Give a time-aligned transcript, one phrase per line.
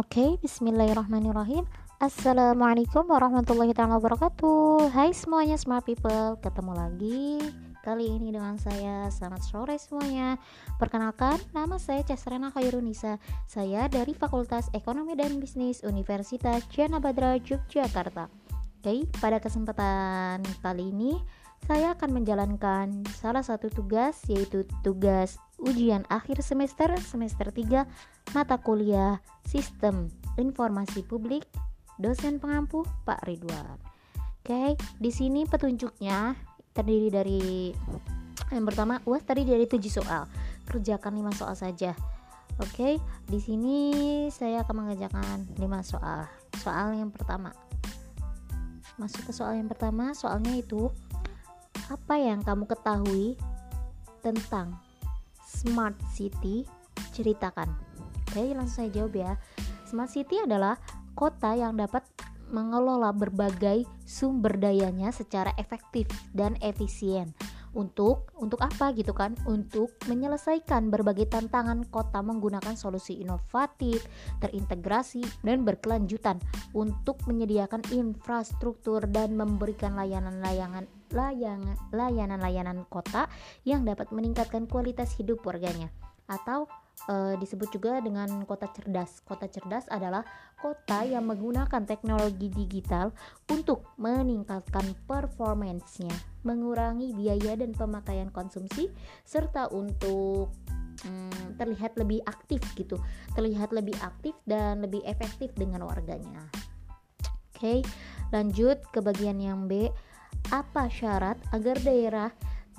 [0.00, 1.68] Oke, bismillahirrahmanirrahim.
[2.00, 4.88] Assalamualaikum warahmatullahi wabarakatuh.
[4.96, 7.36] Hai semuanya smart people, ketemu lagi
[7.84, 9.12] kali ini dengan saya.
[9.12, 10.40] Selamat sore semuanya.
[10.80, 13.20] Perkenalkan, nama saya Casrena Khairunisa.
[13.44, 18.32] Saya dari Fakultas Ekonomi dan Bisnis Universitas Jana Badra Yogyakarta.
[18.80, 21.20] Oke, pada kesempatan kali ini
[21.68, 27.84] saya akan menjalankan salah satu tugas yaitu tugas ujian akhir semester semester 3
[28.32, 30.08] mata kuliah Sistem
[30.40, 31.44] Informasi Publik
[32.00, 33.76] dosen pengampu Pak Ridwan.
[34.40, 36.32] Oke, di sini petunjuknya
[36.72, 37.70] terdiri dari
[38.50, 40.24] yang pertama UAS tadi dari 7 soal.
[40.64, 41.92] Kerjakan 5 soal saja.
[42.58, 42.96] Oke,
[43.28, 43.76] di sini
[44.32, 46.24] saya akan mengerjakan 5 soal.
[46.56, 47.52] Soal yang pertama.
[48.96, 50.88] Masuk ke soal yang pertama, soalnya itu
[51.88, 53.36] apa yang kamu ketahui
[54.20, 54.76] tentang
[55.50, 56.62] Smart City?
[57.10, 57.66] Ceritakan.
[58.30, 59.32] Oke, langsung saya jawab ya.
[59.82, 60.78] Smart City adalah
[61.18, 62.06] kota yang dapat
[62.50, 67.34] mengelola berbagai sumber dayanya secara efektif dan efisien.
[67.70, 69.38] Untuk untuk apa gitu kan?
[69.46, 74.02] Untuk menyelesaikan berbagai tantangan kota menggunakan solusi inovatif,
[74.42, 76.42] terintegrasi dan berkelanjutan
[76.74, 83.26] untuk menyediakan infrastruktur dan memberikan layanan-layanan layanan-layanan kota
[83.66, 85.90] yang dapat meningkatkan kualitas hidup warganya
[86.30, 86.70] atau
[87.10, 89.18] e, disebut juga dengan kota cerdas.
[89.26, 90.22] Kota cerdas adalah
[90.62, 93.10] kota yang menggunakan teknologi digital
[93.50, 96.14] untuk meningkatkan performancenya,
[96.46, 98.86] mengurangi biaya dan pemakaian konsumsi,
[99.26, 100.54] serta untuk
[101.02, 102.96] hmm, terlihat lebih aktif gitu,
[103.34, 106.46] terlihat lebih aktif dan lebih efektif dengan warganya.
[107.50, 107.84] Oke,
[108.32, 109.92] lanjut ke bagian yang B
[110.48, 112.30] apa syarat agar daerah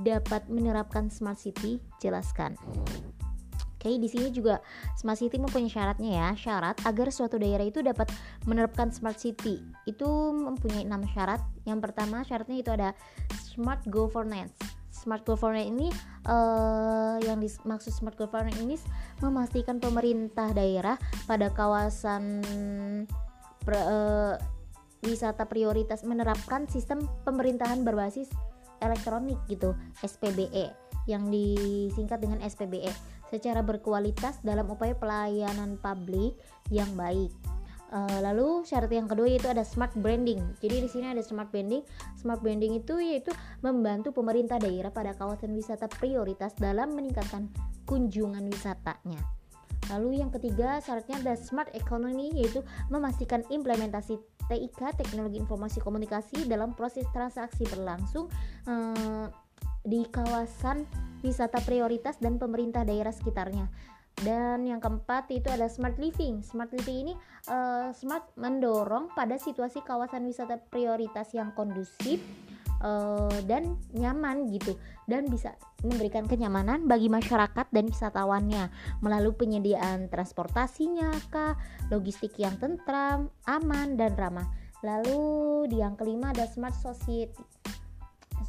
[0.00, 1.78] dapat menerapkan smart city?
[2.00, 2.56] Jelaskan.
[3.80, 4.60] Oke, di sini juga
[4.92, 6.28] smart city mempunyai syaratnya ya.
[6.36, 8.12] Syarat agar suatu daerah itu dapat
[8.44, 9.56] menerapkan smart city
[9.88, 10.04] itu
[10.36, 11.40] mempunyai enam syarat.
[11.64, 12.92] Yang pertama syaratnya itu ada
[13.40, 14.52] smart governance.
[14.92, 15.88] Smart governance ini
[16.28, 18.76] uh, yang dimaksud smart governance ini
[19.24, 22.44] memastikan pemerintah daerah pada kawasan
[23.64, 24.36] uh,
[25.04, 28.28] wisata prioritas menerapkan sistem pemerintahan berbasis
[28.80, 30.72] elektronik gitu SPBE
[31.08, 32.92] yang disingkat dengan SPBE
[33.28, 36.36] secara berkualitas dalam upaya pelayanan publik
[36.68, 37.30] yang baik.
[37.90, 40.38] Uh, lalu syarat yang kedua yaitu ada smart branding.
[40.62, 41.82] Jadi di sini ada smart branding.
[42.14, 43.34] Smart branding itu yaitu
[43.66, 47.50] membantu pemerintah daerah pada kawasan wisata prioritas dalam meningkatkan
[47.90, 49.39] kunjungan wisatanya.
[49.90, 54.18] Lalu yang ketiga syaratnya ada smart economy yaitu memastikan implementasi
[54.50, 58.26] TIK teknologi informasi komunikasi dalam proses transaksi berlangsung
[58.66, 59.26] eh,
[59.86, 60.84] di kawasan
[61.22, 63.68] wisata prioritas dan pemerintah daerah sekitarnya.
[64.20, 66.44] Dan yang keempat itu ada smart living.
[66.44, 67.14] Smart living ini
[67.48, 72.20] uh, smart mendorong pada situasi kawasan wisata prioritas yang kondusif
[72.80, 74.76] uh, dan nyaman gitu
[75.06, 78.68] dan bisa memberikan kenyamanan bagi masyarakat dan wisatawannya
[79.00, 81.56] melalui penyediaan transportasinya kah,
[81.88, 84.48] logistik yang tentram, aman dan ramah.
[84.80, 87.36] Lalu di yang kelima ada smart society.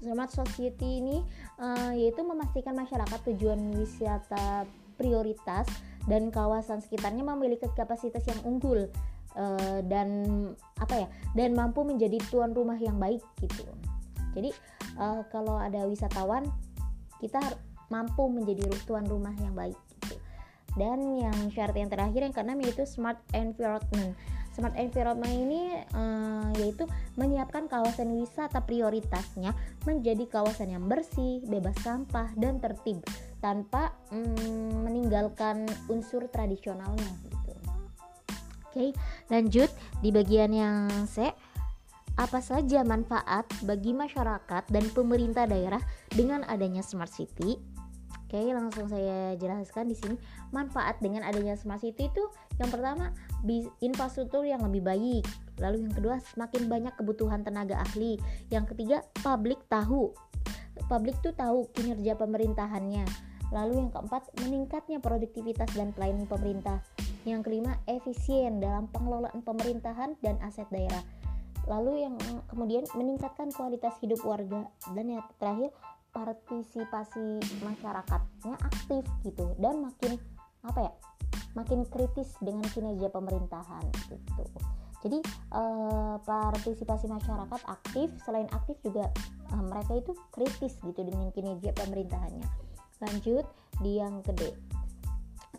[0.00, 1.20] Smart society ini
[1.60, 4.64] uh, yaitu memastikan masyarakat tujuan wisata
[4.96, 5.68] prioritas
[6.08, 8.88] dan kawasan sekitarnya memiliki kapasitas yang unggul
[9.36, 10.08] uh, dan
[10.80, 13.68] apa ya dan mampu menjadi tuan rumah yang baik gitu
[14.34, 14.50] jadi
[14.98, 16.46] uh, kalau ada wisatawan
[17.20, 17.40] kita
[17.90, 19.76] mampu menjadi tuan rumah yang baik
[20.06, 20.16] gitu.
[20.78, 24.14] dan yang syarat yang terakhir yang keenam yaitu smart environment
[24.54, 29.54] smart environment ini uh, yaitu menyiapkan kawasan wisata prioritasnya
[29.86, 33.02] menjadi kawasan yang bersih bebas sampah dan tertib
[33.40, 37.40] tanpa mm, meninggalkan unsur tradisionalnya gitu.
[38.70, 38.94] Oke,
[39.26, 39.66] lanjut
[39.98, 41.34] di bagian yang C
[42.18, 47.60] apa saja manfaat bagi masyarakat dan pemerintah daerah dengan adanya smart city?
[48.30, 50.14] Oke, langsung saya jelaskan di sini.
[50.54, 52.24] Manfaat dengan adanya smart city itu
[52.62, 53.10] yang pertama
[53.82, 55.26] infrastruktur yang lebih baik.
[55.58, 58.22] Lalu yang kedua semakin banyak kebutuhan tenaga ahli.
[58.46, 60.14] Yang ketiga publik tahu.
[60.86, 63.02] Publik tuh tahu kinerja pemerintahannya.
[63.50, 66.86] Lalu yang keempat meningkatnya produktivitas dan pelayanan pemerintah.
[67.26, 71.02] Yang kelima efisien dalam pengelolaan pemerintahan dan aset daerah
[71.68, 72.16] lalu yang
[72.48, 75.70] kemudian meningkatkan kualitas hidup warga dan yang terakhir
[76.10, 80.18] partisipasi masyarakatnya aktif gitu dan makin
[80.66, 80.92] apa ya
[81.54, 84.44] makin kritis dengan kinerja pemerintahan gitu.
[85.00, 85.18] Jadi
[85.56, 89.08] eh, partisipasi masyarakat aktif selain aktif juga
[89.54, 92.46] eh, mereka itu kritis gitu dengan kinerja pemerintahannya.
[93.00, 93.46] Lanjut
[93.80, 94.79] di yang kedua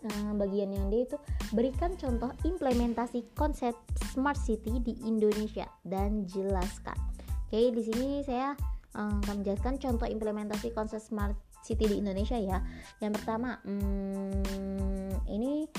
[0.02, 1.16] Nah, bagian yang D itu
[1.54, 3.74] berikan contoh implementasi konsep
[4.10, 6.98] smart city di Indonesia dan jelaskan.
[7.46, 8.56] Oke, di sini saya
[8.98, 12.58] um, akan menjelaskan contoh implementasi konsep smart city di Indonesia ya.
[12.98, 15.70] Yang pertama, hmm, ini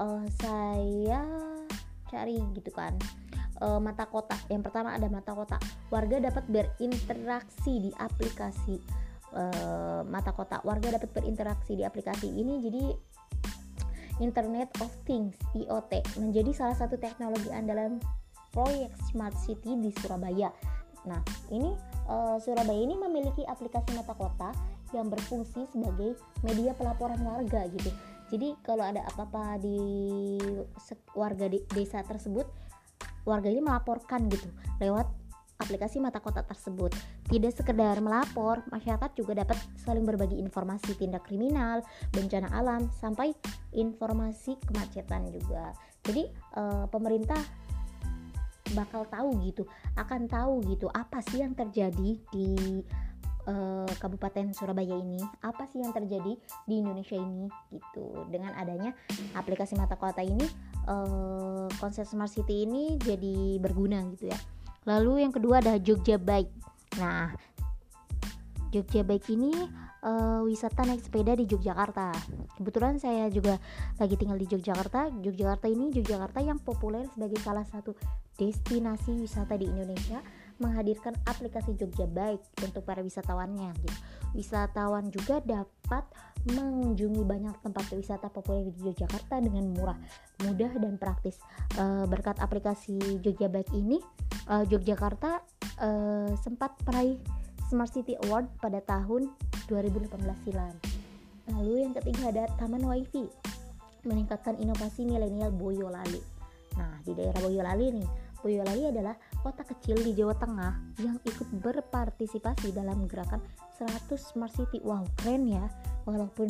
[0.00, 1.20] uh, saya
[2.06, 2.96] cari gitu kan
[3.60, 4.36] uh, mata kota.
[4.48, 5.56] Yang pertama ada mata kota.
[5.92, 8.80] Warga dapat berinteraksi di aplikasi
[9.36, 10.64] uh, mata kota.
[10.64, 12.84] Warga dapat berinteraksi di aplikasi ini jadi
[14.16, 18.00] Internet of Things IoT menjadi salah satu teknologi andalan
[18.56, 20.48] proyek Smart City di Surabaya.
[21.04, 21.20] Nah,
[21.52, 21.76] ini
[22.08, 24.56] uh, Surabaya ini memiliki aplikasi mata kota
[24.96, 27.92] yang berfungsi sebagai media pelaporan warga gitu.
[28.32, 29.78] Jadi kalau ada apa-apa di
[31.14, 31.46] warga
[31.76, 32.48] desa tersebut,
[33.22, 34.48] warga ini melaporkan gitu
[34.82, 35.06] lewat
[35.56, 36.92] aplikasi mata kota tersebut.
[37.26, 41.80] Tidak sekedar melapor, masyarakat juga dapat saling berbagi informasi tindak kriminal,
[42.12, 43.32] bencana alam, sampai
[43.72, 45.72] informasi kemacetan juga.
[46.04, 47.40] Jadi uh, pemerintah
[48.74, 49.62] bakal tahu gitu,
[49.94, 52.48] akan tahu gitu apa sih yang terjadi di
[53.46, 56.34] uh, Kabupaten Surabaya ini, apa sih yang terjadi
[56.66, 58.26] di Indonesia ini gitu.
[58.28, 58.90] Dengan adanya
[59.38, 60.44] aplikasi mata kota ini,
[60.90, 64.38] uh, konsep smart city ini jadi berguna gitu ya
[64.86, 66.54] Lalu yang kedua ada Jogja Bike.
[67.02, 67.34] Nah,
[68.70, 69.50] Jogja Bike ini
[70.06, 72.14] uh, wisata naik sepeda di Yogyakarta.
[72.54, 73.58] Kebetulan saya juga
[73.98, 75.10] lagi tinggal di Yogyakarta.
[75.20, 77.98] Yogyakarta ini Yogyakarta yang populer sebagai salah satu
[78.38, 80.22] destinasi wisata di Indonesia
[80.56, 83.98] menghadirkan aplikasi Jogja Bike untuk para wisatawannya gitu.
[84.36, 86.04] Wisatawan juga dapat
[86.46, 89.98] mengunjungi banyak tempat wisata populer di Yogyakarta dengan murah,
[90.46, 91.40] mudah dan praktis.
[91.76, 93.98] Uh, berkat aplikasi Jogja Bike ini
[94.48, 95.42] uh, Yogyakarta
[95.82, 97.18] uh, sempat meraih
[97.66, 99.34] Smart City Award pada tahun
[99.66, 100.14] 2018
[100.46, 100.74] silam.
[101.50, 103.26] Lalu yang ketiga ada Taman WiFi
[104.06, 106.22] meningkatkan inovasi milenial Boyolali.
[106.78, 108.08] Nah, di daerah Boyolali nih,
[108.46, 113.42] Boyolali adalah kota kecil di Jawa Tengah yang ikut berpartisipasi dalam gerakan
[113.74, 114.78] 100 Smart City.
[114.86, 115.66] Wow, keren ya.
[116.06, 116.46] Walaupun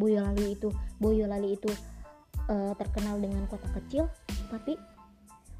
[0.00, 1.68] Boyolali itu Boyolali itu
[2.48, 4.08] uh, terkenal dengan kota kecil,
[4.48, 4.80] tapi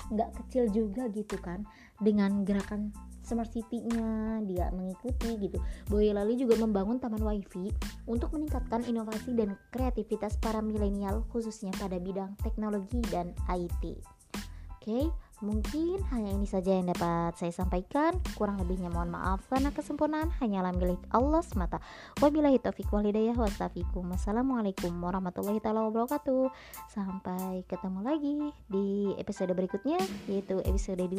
[0.08, 1.64] nggak kecil juga gitu kan
[2.00, 2.93] dengan gerakan
[3.25, 5.56] smart city-nya dia mengikuti gitu
[5.88, 7.73] Boyolali juga membangun taman wifi
[8.05, 15.08] untuk meningkatkan inovasi dan kreativitas para milenial khususnya pada bidang teknologi dan IT oke okay?
[15.44, 18.17] Mungkin hanya ini saja yang dapat saya sampaikan.
[18.32, 21.85] Kurang lebihnya mohon maaf karena kesempurnaan hanyalah milik Allah semata.
[22.25, 24.08] Wabillahi taufiq walhidayah wastafikum.
[24.08, 26.49] Wassalamualaikum warahmatullahi taala wabarakatuh.
[26.88, 28.37] Sampai ketemu lagi
[28.73, 30.00] di episode berikutnya
[30.32, 31.12] yaitu episode 2.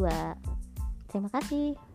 [1.14, 1.95] Terima kasih.